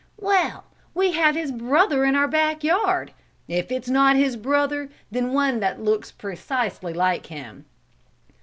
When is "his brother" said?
1.35-2.05, 4.15-4.89